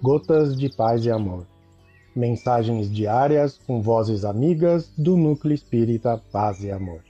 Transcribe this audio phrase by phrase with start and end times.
[0.00, 1.44] Gotas de Paz e Amor.
[2.14, 7.00] Mensagens diárias com vozes amigas do Núcleo Espírita Paz e Amor.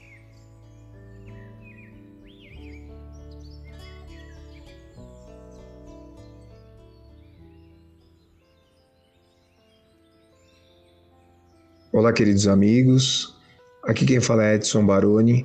[11.92, 13.36] Olá, queridos amigos.
[13.84, 15.44] Aqui quem fala é Edson Baroni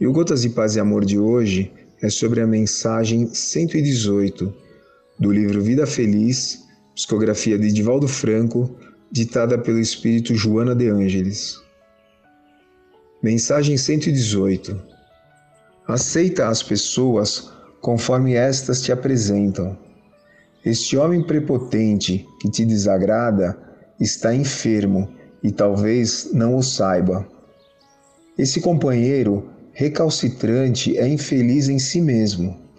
[0.00, 1.72] e o Gotas de Paz e Amor de hoje
[2.02, 4.52] é sobre a mensagem 118
[5.20, 6.68] do livro Vida Feliz,
[7.00, 8.76] psicografia de Divaldo Franco,
[9.10, 11.58] ditada pelo espírito Joana de Ângeles.
[13.22, 14.78] Mensagem 118
[15.88, 17.50] Aceita as pessoas
[17.80, 19.78] conforme estas te apresentam.
[20.62, 23.58] Este homem prepotente que te desagrada
[23.98, 25.10] está enfermo
[25.42, 27.26] e talvez não o saiba.
[28.36, 32.69] Esse companheiro recalcitrante é infeliz em si mesmo.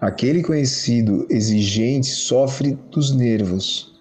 [0.00, 3.94] Aquele conhecido exigente sofre dos nervos.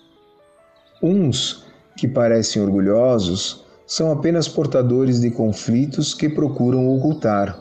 [1.02, 1.64] Uns
[1.98, 7.58] que parecem orgulhosos são apenas portadores de conflitos que procuram ocultar.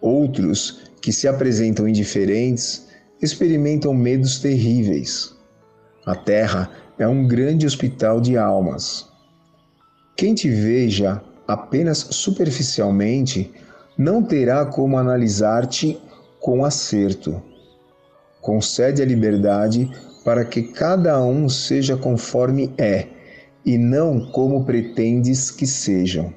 [0.00, 2.88] Outros, que se apresentam indiferentes,
[3.22, 5.34] experimentam medos terríveis.
[6.04, 9.08] A Terra é um grande hospital de almas.
[10.16, 13.52] Quem te veja apenas superficialmente
[13.96, 16.00] não terá como analisar-te
[16.46, 17.42] com acerto.
[18.40, 19.90] Concede a liberdade
[20.24, 23.08] para que cada um seja conforme é
[23.64, 26.32] e não como pretendes que sejam.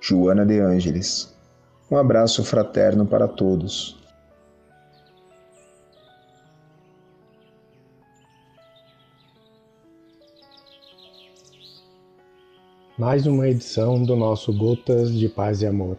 [0.00, 1.32] Joana de Ângeles.
[1.88, 3.96] Um abraço fraterno para todos.
[12.96, 15.98] mais uma edição do nosso Gotas de Paz e Amor.